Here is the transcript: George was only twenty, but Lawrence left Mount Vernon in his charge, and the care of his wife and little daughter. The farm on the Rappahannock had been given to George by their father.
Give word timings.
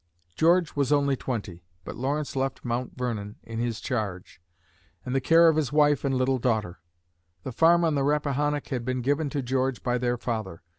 George 0.35 0.75
was 0.75 0.91
only 0.91 1.15
twenty, 1.15 1.63
but 1.83 1.95
Lawrence 1.95 2.35
left 2.35 2.65
Mount 2.65 2.97
Vernon 2.97 3.35
in 3.43 3.59
his 3.59 3.79
charge, 3.79 4.41
and 5.05 5.13
the 5.13 5.21
care 5.21 5.47
of 5.47 5.57
his 5.57 5.71
wife 5.71 6.03
and 6.03 6.15
little 6.15 6.39
daughter. 6.39 6.79
The 7.43 7.51
farm 7.51 7.85
on 7.85 7.93
the 7.93 8.01
Rappahannock 8.03 8.69
had 8.69 8.83
been 8.83 9.03
given 9.03 9.29
to 9.29 9.43
George 9.43 9.83
by 9.83 9.99
their 9.99 10.17
father. 10.17 10.63